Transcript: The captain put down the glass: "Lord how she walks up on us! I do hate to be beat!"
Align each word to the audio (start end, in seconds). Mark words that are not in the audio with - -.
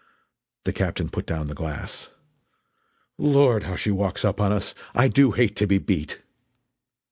The 0.63 0.73
captain 0.73 1.09
put 1.09 1.27
down 1.27 1.45
the 1.45 1.53
glass: 1.53 2.09
"Lord 3.19 3.65
how 3.65 3.75
she 3.75 3.91
walks 3.91 4.25
up 4.25 4.41
on 4.41 4.51
us! 4.51 4.73
I 4.95 5.07
do 5.07 5.29
hate 5.29 5.55
to 5.57 5.67
be 5.67 5.77
beat!" 5.77 6.23